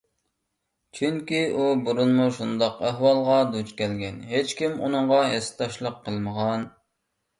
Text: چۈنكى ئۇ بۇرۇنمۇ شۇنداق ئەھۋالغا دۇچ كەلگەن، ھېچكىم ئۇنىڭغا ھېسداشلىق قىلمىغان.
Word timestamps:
چۈنكى 0.99 1.41
ئۇ 1.57 1.65
بۇرۇنمۇ 1.89 2.25
شۇنداق 2.39 2.81
ئەھۋالغا 2.87 3.37
دۇچ 3.57 3.75
كەلگەن، 3.83 4.17
ھېچكىم 4.33 4.81
ئۇنىڭغا 4.87 5.21
ھېسداشلىق 5.35 6.01
قىلمىغان. 6.09 6.65